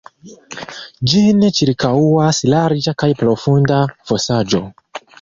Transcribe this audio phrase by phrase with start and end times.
[1.11, 4.69] Ĝin ĉirkaŭas larĝa kaj profunda fosaĵo.